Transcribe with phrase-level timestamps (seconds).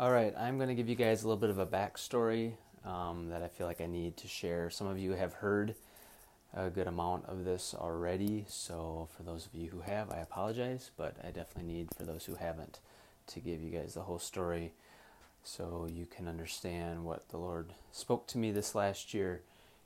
[0.00, 2.54] All right, I'm going to give you guys a little bit of a backstory
[2.86, 4.70] um, that I feel like I need to share.
[4.70, 5.74] Some of you have heard
[6.54, 10.90] a good amount of this already, so for those of you who have, I apologize,
[10.96, 12.78] but I definitely need for those who haven't
[13.26, 14.72] to give you guys the whole story
[15.44, 19.42] so you can understand what the Lord spoke to me this last year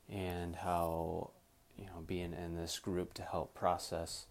[0.09, 1.31] and how
[1.77, 4.27] you know being in this group to help process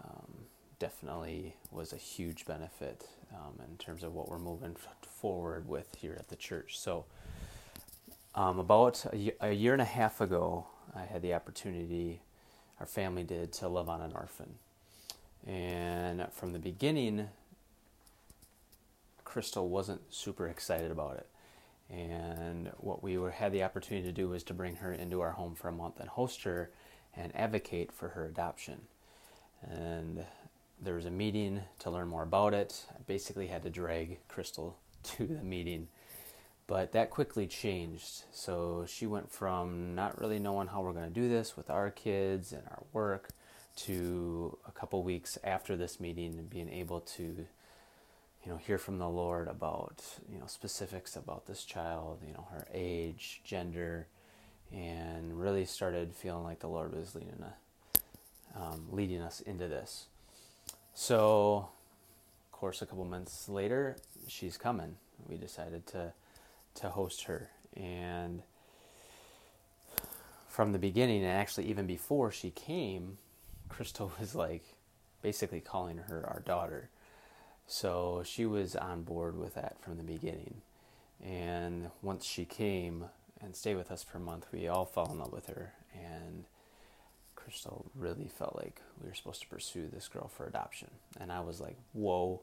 [0.00, 0.44] um,
[0.78, 6.16] definitely was a huge benefit um, in terms of what we're moving forward with here
[6.18, 6.78] at the church.
[6.78, 7.04] So,
[8.34, 9.04] um, about
[9.40, 12.20] a, year and a half ago, I had the opportunity,
[12.78, 14.54] our family did, to love on an orphan.
[15.46, 17.28] And from the beginning,
[19.24, 21.26] Crystal wasn't super excited about it.
[21.90, 25.32] And what we were, had the opportunity to do was to bring her into our
[25.32, 26.70] home for a month and host her
[27.16, 28.82] and advocate for her adoption.
[29.62, 30.24] And
[30.82, 32.84] there was a meeting to learn more about it.
[32.90, 35.88] I basically had to drag Crystal to the meeting.
[36.66, 38.22] But that quickly changed.
[38.32, 41.90] So she went from not really knowing how we're going to do this with our
[41.90, 43.30] kids and our work
[43.76, 47.46] to a couple weeks after this meeting and being able to
[48.44, 52.46] you know, hear from the Lord about, you know, specifics about this child, you know,
[52.52, 54.06] her age, gender,
[54.72, 60.06] and really started feeling like the Lord was leading, a, um, leading us into this.
[60.94, 61.68] So,
[62.52, 63.96] of course, a couple months later,
[64.28, 64.96] she's coming.
[65.28, 66.12] We decided to
[66.76, 68.42] to host her, and
[70.48, 73.18] from the beginning, and actually even before she came,
[73.68, 74.64] Crystal was like
[75.22, 76.90] basically calling her our daughter
[77.70, 80.62] so she was on board with that from the beginning.
[81.24, 83.04] And once she came
[83.40, 85.74] and stayed with us for a month, we all fell in love with her.
[85.94, 86.46] And
[87.50, 90.88] Crystal really felt like we were supposed to pursue this girl for adoption.
[91.18, 92.42] And I was like, whoa,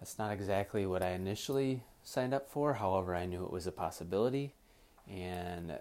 [0.00, 2.74] that's not exactly what I initially signed up for.
[2.74, 4.54] However, I knew it was a possibility.
[5.08, 5.78] And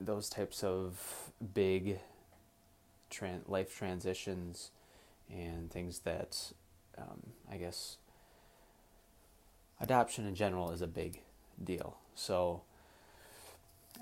[0.00, 1.98] those types of big
[3.10, 4.70] tran- life transitions
[5.30, 6.52] and things that
[6.96, 7.98] um, I guess
[9.78, 11.20] adoption in general is a big
[11.62, 11.98] deal.
[12.14, 12.62] So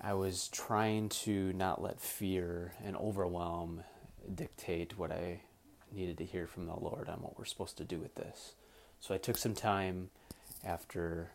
[0.02, 3.82] I was trying to not let fear and overwhelm
[4.34, 5.40] dictate what I
[5.92, 8.54] needed to hear from the Lord on what we're supposed to do with this.
[9.00, 10.10] So I took some time
[10.64, 11.30] after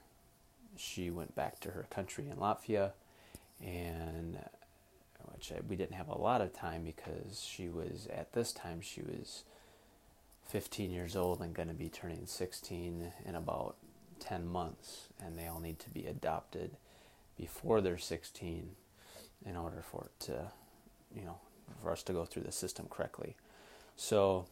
[0.78, 2.92] she went back to her country in Latvia,
[3.62, 4.38] and
[5.34, 8.82] which I, we didn't have a lot of time because she was at this time
[8.82, 9.44] she was
[10.50, 13.76] 15 years old and going to be turning 16 in about
[14.20, 16.72] 10 months, and they all need to be adopted
[17.42, 18.70] before they're 16
[19.46, 20.52] in order for it to,
[21.16, 21.40] you know,
[21.82, 23.36] for us to go through the system correctly.
[23.96, 24.46] So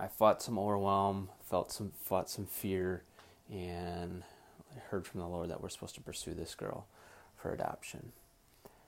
[0.00, 3.02] I fought some overwhelm, felt some, fought some fear,
[3.52, 4.22] and
[4.74, 6.86] I heard from the Lord that we're supposed to pursue this girl
[7.36, 8.12] for adoption.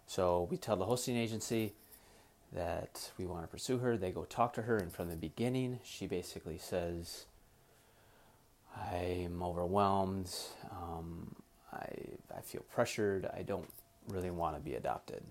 [0.06, 1.74] So we tell the hosting agency,
[2.52, 3.96] that we want to pursue her.
[3.96, 7.26] They go talk to her, and from the beginning, she basically says,
[8.76, 10.34] I'm overwhelmed.
[11.72, 11.86] I,
[12.36, 13.28] I feel pressured.
[13.36, 13.68] I don't
[14.08, 15.22] really want to be adopted.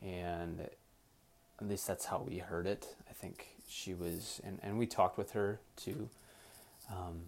[0.00, 2.96] And at least that's how we heard it.
[3.08, 6.08] I think she was, and, and we talked with her too.
[6.90, 7.22] Um,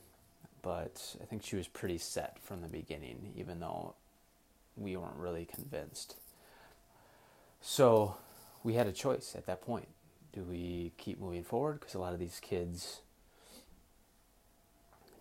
[0.62, 3.94] but I think she was pretty set from the beginning, even though
[4.76, 6.16] we weren't really convinced.
[7.60, 8.16] So
[8.62, 9.88] we had a choice at that point.
[10.32, 11.80] Do we keep moving forward?
[11.80, 13.00] Because a lot of these kids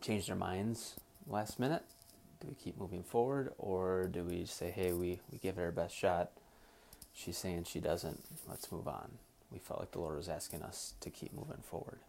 [0.02, 0.96] change their minds
[1.28, 1.84] last minute.
[2.44, 3.54] Do we keep moving forward?
[3.58, 6.32] Or do we say, hey, we, we give it our best shot?
[7.14, 8.22] She's saying she doesn't.
[8.50, 9.12] Let's move on.
[9.50, 12.00] We felt like the Lord was asking us to keep moving forward.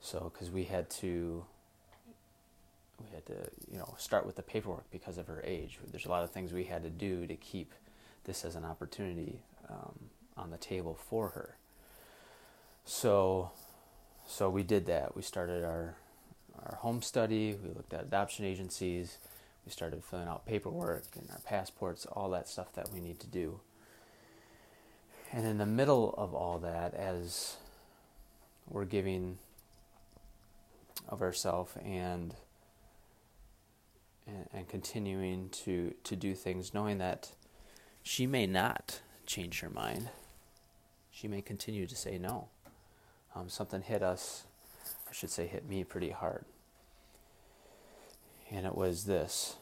[0.00, 1.44] So, because we had to
[3.00, 6.08] we had to you know start with the paperwork because of her age there's a
[6.08, 7.72] lot of things we had to do to keep
[8.24, 9.38] this as an opportunity
[9.70, 9.94] um,
[10.36, 11.56] on the table for her.
[12.84, 13.50] So,
[14.26, 15.16] so we did that.
[15.16, 15.96] We started our
[16.64, 17.56] our home study.
[17.62, 19.18] We looked at adoption agencies.
[19.68, 23.26] We started filling out paperwork and our passports, all that stuff that we need to
[23.26, 23.60] do.
[25.30, 27.58] And in the middle of all that, as
[28.66, 29.38] we're giving
[31.06, 32.34] of ourselves and,
[34.26, 37.32] and and continuing to to do things, knowing that
[38.02, 40.08] she may not change her mind
[41.18, 42.46] she may continue to say no.
[43.34, 44.44] Um, something hit us,
[45.08, 46.44] I should say, hit me pretty hard.
[48.50, 49.56] And it was this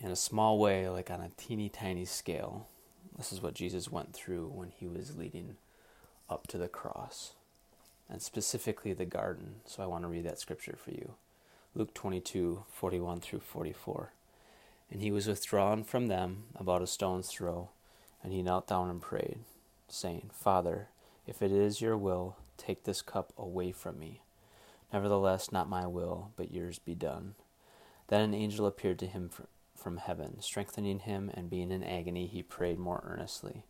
[0.00, 2.68] in a small way, like on a teeny tiny scale,
[3.16, 5.56] this is what Jesus went through when he was leading
[6.28, 7.32] up to the cross.
[8.08, 9.56] and specifically the garden.
[9.64, 11.14] So I want to read that scripture for you.
[11.74, 14.12] Luke 22 41 through 44.
[14.90, 17.70] And he was withdrawn from them about a stone's throw,
[18.22, 19.40] and he knelt down and prayed,
[19.88, 20.88] saying, Father,
[21.26, 24.20] if it is your will, take this cup away from me.
[24.92, 27.34] Nevertheless, not my will, but yours be done.
[28.08, 29.30] Then an angel appeared to him
[29.76, 33.64] from heaven, strengthening him, and being in agony, he prayed more earnestly.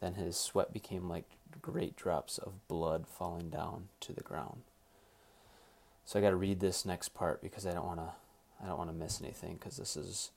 [0.00, 4.62] Then his sweat became like great drops of blood falling down to the ground.
[6.04, 8.10] So I got to read this next part because I don't want to
[8.62, 10.30] I don't want to miss anything because this is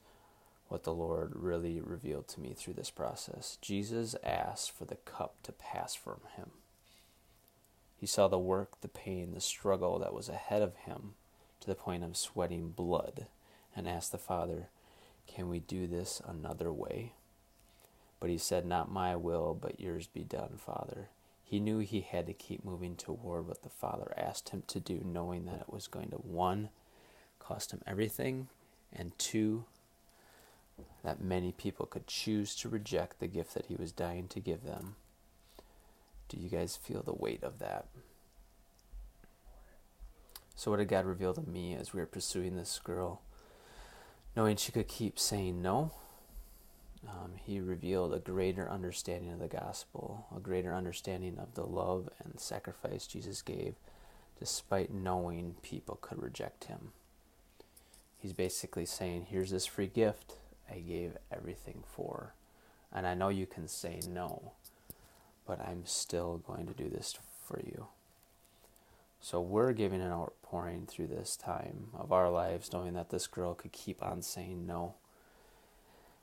[0.67, 3.57] what the Lord really revealed to me through this process.
[3.61, 6.51] Jesus asked for the cup to pass from him.
[8.05, 11.15] He saw the work, the pain, the struggle that was ahead of him
[11.59, 13.25] to the point of sweating blood
[13.75, 14.69] and asked the Father,
[15.25, 17.13] Can we do this another way?
[18.19, 21.09] But he said, Not my will, but yours be done, Father.
[21.43, 25.01] He knew he had to keep moving toward what the Father asked him to do,
[25.03, 26.69] knowing that it was going to, one,
[27.39, 28.49] cost him everything,
[28.93, 29.65] and two,
[31.03, 34.63] that many people could choose to reject the gift that he was dying to give
[34.63, 34.95] them.
[36.29, 37.85] Do you guys feel the weight of that?
[40.55, 43.21] So, what did God reveal to me as we were pursuing this girl?
[44.35, 45.91] Knowing she could keep saying no,
[47.07, 52.09] um, He revealed a greater understanding of the gospel, a greater understanding of the love
[52.23, 53.75] and sacrifice Jesus gave,
[54.39, 56.91] despite knowing people could reject Him.
[58.17, 60.35] He's basically saying, Here's this free gift
[60.69, 62.33] I gave everything for.
[62.91, 64.53] And I know you can say no,
[65.45, 67.87] but I'm still going to do this for you.
[69.19, 73.53] So we're giving an outpouring through this time of our lives, knowing that this girl
[73.53, 74.95] could keep on saying no.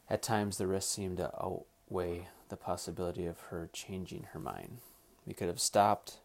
[0.09, 4.79] At times, the risk seemed to outweigh the possibility of her changing her mind.
[5.27, 6.19] We could have stopped,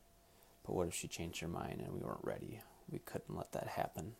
[0.65, 2.61] but what if she changed her mind and we weren't ready?
[2.91, 4.13] We couldn't let that happen.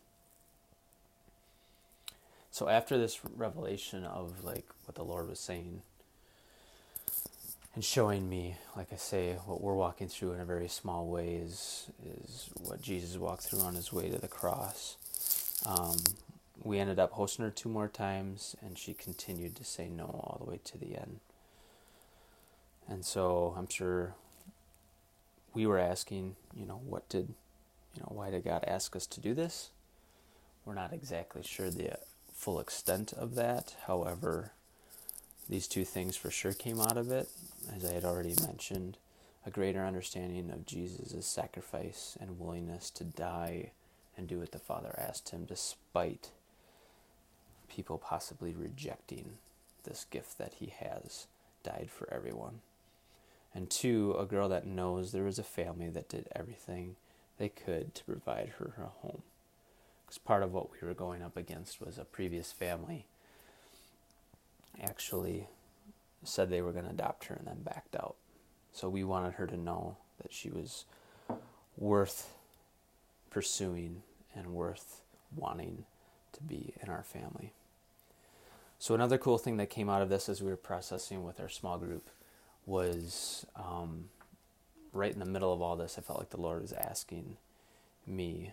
[2.50, 5.82] So after this revelation of like what the Lord was saying
[7.78, 11.36] and showing me, like I say, what we're walking through in a very small way
[11.36, 14.96] is is what Jesus walked through on his way to the cross.
[15.64, 15.96] Um,
[16.60, 20.38] we ended up hosting her two more times, and she continued to say no all
[20.40, 21.20] the way to the end.
[22.88, 24.16] And so I'm sure
[25.54, 27.28] we were asking, you know, what did,
[27.94, 29.70] you know, why did God ask us to do this?
[30.64, 31.96] We're not exactly sure the
[32.34, 33.76] full extent of that.
[33.86, 34.50] However,
[35.48, 37.28] these two things for sure came out of it,
[37.74, 38.98] as I had already mentioned
[39.46, 43.72] a greater understanding of Jesus' sacrifice and willingness to die
[44.16, 46.30] and do what the Father asked him, despite
[47.68, 49.38] people possibly rejecting
[49.84, 51.26] this gift that he has
[51.62, 52.60] died for everyone.
[53.54, 56.96] And two, a girl that knows there was a family that did everything
[57.38, 59.22] they could to provide her a home
[60.08, 63.06] because part of what we were going up against was a previous family
[64.82, 65.48] actually
[66.24, 68.16] said they were going to adopt her and then backed out.
[68.72, 70.84] So we wanted her to know that she was
[71.76, 72.32] worth
[73.30, 74.02] pursuing
[74.34, 75.02] and worth
[75.34, 75.84] wanting
[76.32, 77.52] to be in our family.
[78.78, 81.48] So another cool thing that came out of this as we were processing with our
[81.48, 82.08] small group
[82.66, 84.10] was um,
[84.92, 87.36] right in the middle of all this, I felt like the Lord was asking
[88.06, 88.52] me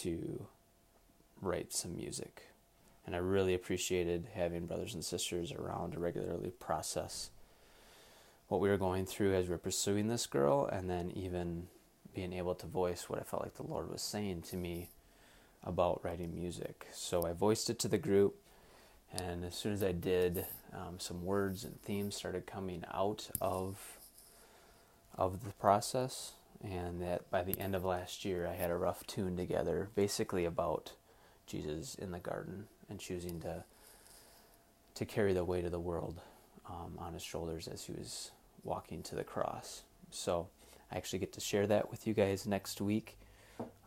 [0.00, 0.46] to
[1.40, 2.49] write some music.
[3.10, 7.30] And I really appreciated having brothers and sisters around to regularly process
[8.46, 11.66] what we were going through as we were pursuing this girl, and then even
[12.14, 14.90] being able to voice what I felt like the Lord was saying to me
[15.64, 16.86] about writing music.
[16.92, 18.36] So I voiced it to the group,
[19.12, 23.98] and as soon as I did, um, some words and themes started coming out of
[25.16, 29.04] of the process, and that by the end of last year, I had a rough
[29.08, 30.92] tune together, basically about
[31.48, 33.64] Jesus in the garden and choosing to
[34.94, 36.20] to carry the weight of the world
[36.68, 38.32] um, on his shoulders as he was
[38.64, 39.82] walking to the cross.
[40.10, 40.48] So
[40.92, 43.16] I actually get to share that with you guys next week.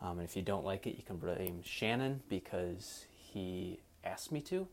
[0.02, 4.42] Um, and if you don't like it, you can blame Shannon because he asked me
[4.42, 4.68] to.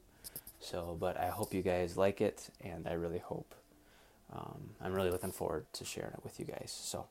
[0.60, 3.54] So, but I hope you guys like it, and I really hope
[4.32, 6.76] um, I'm really looking forward to sharing it with you guys.
[6.78, 7.06] So,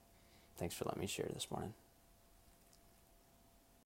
[0.57, 1.73] thanks for letting me share this morning.